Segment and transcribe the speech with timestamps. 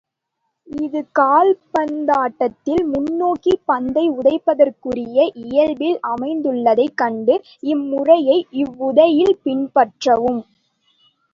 [0.67, 7.35] இது கால் பந்தாட்டத்தில் முன்னோக்கிப் பந்தை உதைப்பதற்குரிய இயல்பில் அமைந்துள்ளதைக் கண்டு,
[7.73, 10.41] இம்முறையை இவ்வுதையில் பின்பற்றவும்.